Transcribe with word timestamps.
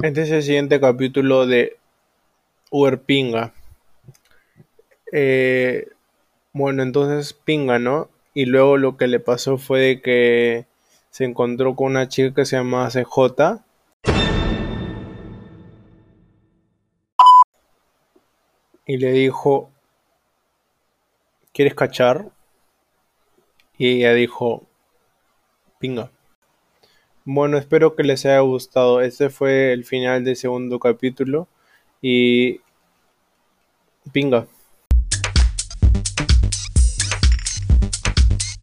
Este 0.00 0.22
es 0.22 0.30
el 0.30 0.44
siguiente 0.44 0.78
capítulo 0.78 1.48
de 1.48 1.76
Uber 2.70 3.02
Pinga. 3.02 3.52
Eh, 5.10 5.88
bueno, 6.52 6.84
entonces 6.84 7.32
Pinga, 7.32 7.80
¿no? 7.80 8.08
Y 8.32 8.44
luego 8.44 8.76
lo 8.76 8.96
que 8.96 9.08
le 9.08 9.18
pasó 9.18 9.58
fue 9.58 10.00
que 10.00 10.66
se 11.10 11.24
encontró 11.24 11.74
con 11.74 11.88
una 11.88 12.08
chica 12.08 12.32
que 12.32 12.44
se 12.44 12.54
llamaba 12.54 12.90
CJ. 12.90 13.64
Y 18.86 18.98
le 18.98 19.10
dijo, 19.10 19.72
¿quieres 21.52 21.74
cachar? 21.74 22.30
Y 23.76 23.96
ella 23.96 24.14
dijo, 24.14 24.62
pinga. 25.80 26.12
Bueno, 27.30 27.58
espero 27.58 27.94
que 27.94 28.04
les 28.04 28.24
haya 28.24 28.40
gustado. 28.40 29.02
Este 29.02 29.28
fue 29.28 29.74
el 29.74 29.84
final 29.84 30.24
del 30.24 30.34
segundo 30.34 30.78
capítulo. 30.78 31.46
Y 32.00 32.62
pinga. 34.12 34.46